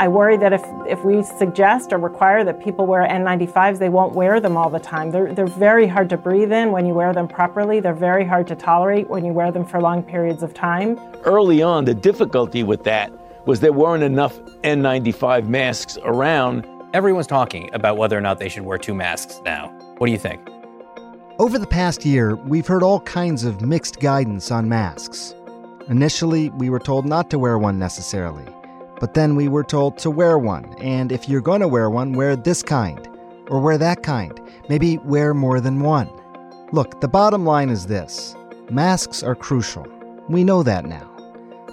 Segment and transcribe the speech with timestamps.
[0.00, 4.14] I worry that if, if we suggest or require that people wear N95s, they won't
[4.14, 5.10] wear them all the time.
[5.10, 7.80] They're, they're very hard to breathe in when you wear them properly.
[7.80, 10.98] They're very hard to tolerate when you wear them for long periods of time.
[11.24, 13.12] Early on, the difficulty with that
[13.46, 16.66] was there weren't enough N95 masks around.
[16.94, 19.68] Everyone's talking about whether or not they should wear two masks now.
[19.98, 20.40] What do you think?
[21.38, 25.34] Over the past year, we've heard all kinds of mixed guidance on masks.
[25.88, 28.46] Initially, we were told not to wear one necessarily.
[29.00, 32.12] But then we were told to wear one, and if you're going to wear one,
[32.12, 33.08] wear this kind,
[33.48, 34.38] or wear that kind.
[34.68, 36.10] Maybe wear more than one.
[36.70, 38.36] Look, the bottom line is this
[38.70, 39.86] masks are crucial.
[40.28, 41.10] We know that now.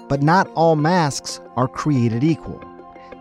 [0.07, 2.59] But not all masks are created equal.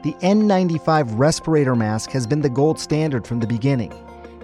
[0.05, 3.93] The N95 respirator mask has been the gold standard from the beginning.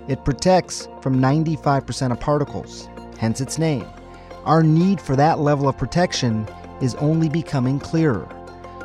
[0.08, 3.86] It protects from 95% of particles, hence its name.
[4.44, 6.48] Our need for that level of protection
[6.80, 8.28] is only becoming clearer.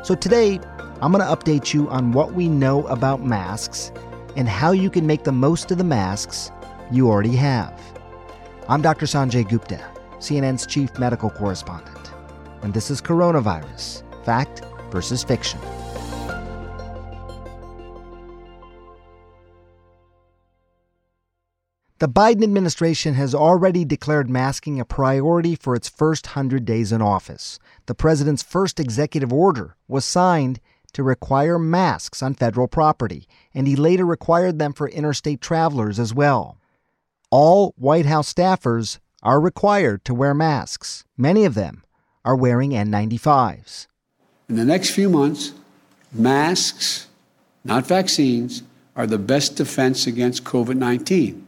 [0.08, 0.58] So today,
[1.02, 3.92] I'm going to update you on what we know about masks
[4.38, 6.50] and how you can make the most of the masks
[6.90, 7.78] you already have.
[8.70, 9.06] I'm Dr.
[9.06, 9.86] Sanjay Gupta,
[10.20, 12.14] CNN's chief medical correspondent,
[12.62, 15.60] and this is Coronavirus Fact versus Fiction.
[22.00, 27.02] The Biden administration has already declared masking a priority for its first 100 days in
[27.02, 27.58] office.
[27.88, 30.60] The president's first executive order was signed
[30.94, 36.14] to require masks on federal property, and he later required them for interstate travelers as
[36.14, 36.60] well.
[37.32, 41.04] All White House staffers are required to wear masks.
[41.18, 41.84] Many of them
[42.24, 43.88] are wearing N95s.
[44.48, 45.52] In the next few months,
[46.14, 47.08] masks,
[47.64, 48.62] not vaccines,
[48.96, 51.47] are the best defense against COVID 19.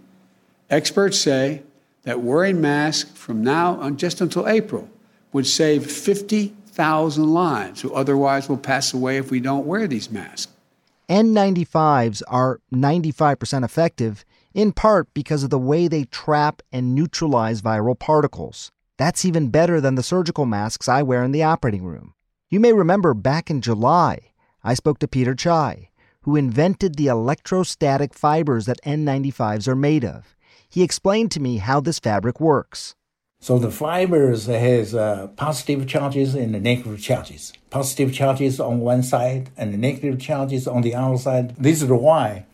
[0.69, 1.63] Experts say
[2.03, 4.87] that wearing masks from now on just until April
[5.33, 10.51] would save 50,000 lives who otherwise will pass away if we don't wear these masks.
[11.09, 17.97] N95s are 95% effective, in part because of the way they trap and neutralize viral
[17.97, 18.71] particles.
[18.97, 22.13] That's even better than the surgical masks I wear in the operating room.
[22.49, 25.89] You may remember back in July, I spoke to Peter Tsai,
[26.21, 30.35] who invented the electrostatic fibers that N95s are made of
[30.69, 32.95] he explained to me how this fabric works.
[33.41, 37.53] So the fibers has uh, positive charges and negative charges.
[37.69, 41.55] Positive charges on one side and negative charges on the other side.
[41.55, 42.45] This is why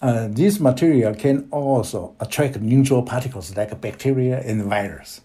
[0.00, 5.20] uh, this material can also attract neutral particles like bacteria and virus.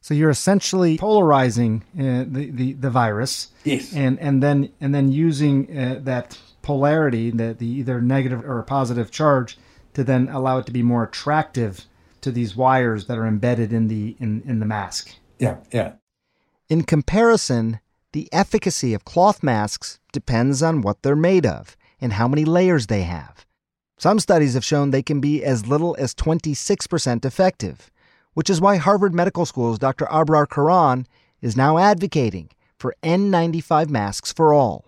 [0.00, 5.10] So you're essentially polarizing uh, the, the, the virus, yes, and and then and then
[5.10, 9.56] using uh, that polarity, the, the either negative or positive charge,
[9.94, 11.86] to then allow it to be more attractive
[12.20, 15.14] to these wires that are embedded in the in, in the mask.
[15.38, 15.94] Yeah, yeah.
[16.68, 17.80] In comparison,
[18.12, 22.86] the efficacy of cloth masks depends on what they're made of and how many layers
[22.86, 23.44] they have.
[23.98, 27.90] Some studies have shown they can be as little as 26% effective,
[28.34, 30.06] which is why Harvard Medical School's Dr.
[30.06, 31.06] Abrar Karan
[31.40, 34.84] is now advocating for N95 masks for all.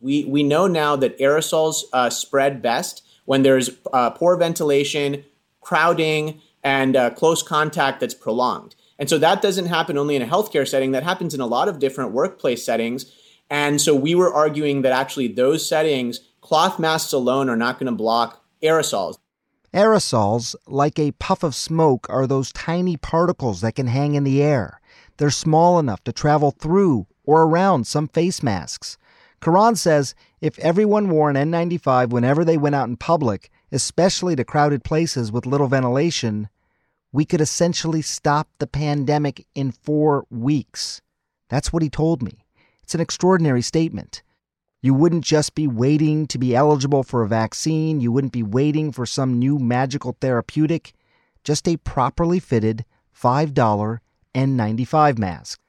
[0.00, 5.24] We, we know now that aerosols uh, spread best when there's uh, poor ventilation,
[5.60, 8.74] crowding, and uh, close contact that's prolonged.
[8.98, 11.68] And so that doesn't happen only in a healthcare setting, that happens in a lot
[11.68, 13.14] of different workplace settings.
[13.48, 17.86] And so we were arguing that actually those settings, cloth masks alone are not going
[17.86, 19.16] to block aerosols.
[19.72, 24.42] Aerosols, like a puff of smoke, are those tiny particles that can hang in the
[24.42, 24.80] air.
[25.18, 28.98] They're small enough to travel through or around some face masks.
[29.40, 34.44] Karan says if everyone wore an N95 whenever they went out in public, especially to
[34.44, 36.48] crowded places with little ventilation,
[37.12, 41.02] we could essentially stop the pandemic in four weeks.
[41.48, 42.44] That's what he told me.
[42.82, 44.22] It's an extraordinary statement.
[44.80, 48.92] You wouldn't just be waiting to be eligible for a vaccine, you wouldn't be waiting
[48.92, 50.94] for some new magical therapeutic,
[51.44, 53.98] just a properly fitted $5
[54.34, 55.60] N95 mask.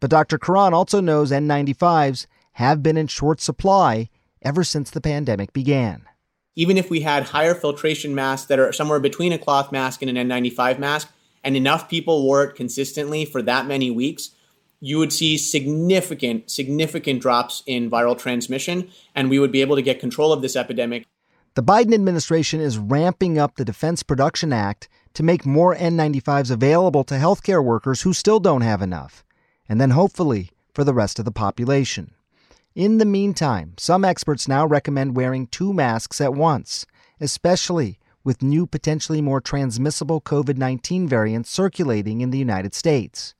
[0.00, 0.36] But Dr.
[0.36, 4.08] Karan also knows N95s have been in short supply
[4.42, 6.06] ever since the pandemic began.
[6.54, 10.16] Even if we had higher filtration masks that are somewhere between a cloth mask and
[10.16, 11.08] an N95 mask,
[11.42, 14.30] and enough people wore it consistently for that many weeks,
[14.80, 19.82] you would see significant, significant drops in viral transmission, and we would be able to
[19.82, 21.06] get control of this epidemic.
[21.54, 27.04] The Biden administration is ramping up the Defense Production Act to make more N95s available
[27.04, 29.24] to healthcare workers who still don't have enough,
[29.68, 32.12] and then hopefully for the rest of the population.
[32.74, 36.86] In the meantime, some experts now recommend wearing two masks at once,
[37.20, 43.34] especially with new potentially more transmissible COVID 19 variants circulating in the United States.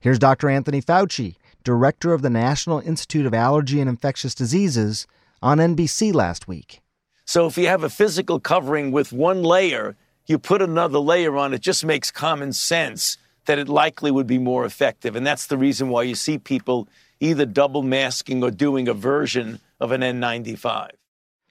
[0.00, 0.48] Here's Dr.
[0.48, 5.06] Anthony Fauci, director of the National Institute of Allergy and Infectious Diseases,
[5.42, 6.80] on NBC last week.
[7.26, 11.52] So if you have a physical covering with one layer, you put another layer on,
[11.52, 15.14] it just makes common sense that it likely would be more effective.
[15.14, 16.88] And that's the reason why you see people
[17.20, 20.90] either double masking or doing a version of an N95.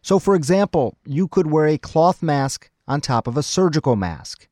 [0.01, 4.47] So, for example, you could wear a cloth mask on top of a surgical mask.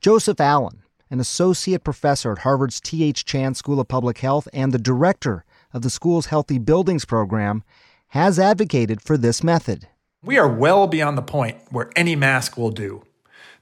[0.00, 3.24] Joseph Allen, an associate professor at Harvard's T.H.
[3.24, 7.62] Chan School of Public Health and the director of the school's Healthy Buildings program,
[8.08, 9.88] has advocated for this method.
[10.22, 13.04] We are well beyond the point where any mask will do.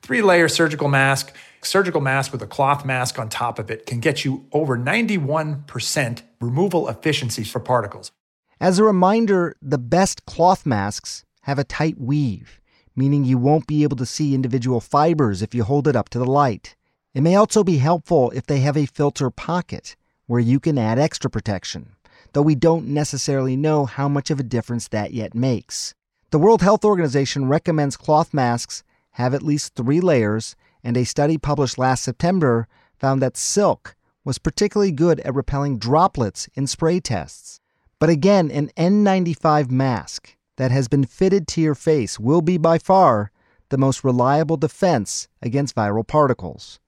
[0.02, 1.34] Three layer surgical mask,
[1.66, 6.22] surgical mask with a cloth mask on top of it can get you over 91%
[6.40, 8.12] removal efficiency for particles.
[8.60, 12.60] As a reminder, the best cloth masks have a tight weave,
[12.94, 16.18] meaning you won't be able to see individual fibers if you hold it up to
[16.18, 16.74] the light.
[17.14, 19.96] It may also be helpful if they have a filter pocket
[20.26, 21.96] where you can add extra protection,
[22.32, 25.94] though we don't necessarily know how much of a difference that yet makes.
[26.30, 31.36] The World Health Organization recommends cloth masks have at least three layers, and a study
[31.36, 37.58] published last September found that silk was particularly good at repelling droplets in spray tests.
[37.98, 42.78] But again, an N95 mask that has been fitted to your face will be by
[42.78, 43.32] far
[43.68, 46.78] the most reliable defense against viral particles.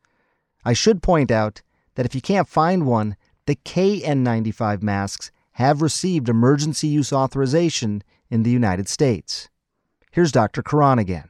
[0.65, 1.63] I should point out
[1.97, 3.17] that if you can't find one,
[3.47, 9.49] the KN95 masks have received emergency use authorization in the United States.
[10.13, 10.63] Here's Dr.
[10.63, 11.29] Karan again.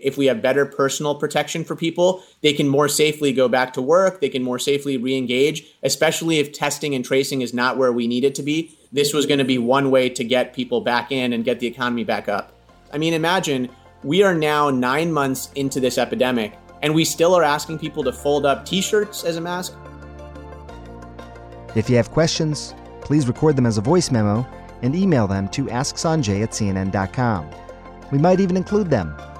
[0.00, 3.82] If we have better personal protection for people, they can more safely go back to
[3.82, 7.92] work, they can more safely re engage, especially if testing and tracing is not where
[7.92, 8.76] we need it to be.
[8.92, 11.66] This was going to be one way to get people back in and get the
[11.66, 12.52] economy back up.
[12.92, 13.68] I mean, imagine
[14.02, 18.12] we are now nine months into this epidemic and we still are asking people to
[18.12, 19.74] fold up t shirts as a mask.
[21.76, 24.46] If you have questions, please record them as a voice memo
[24.82, 27.50] and email them to asksanjay at cnn.com.
[28.10, 29.14] We might even include them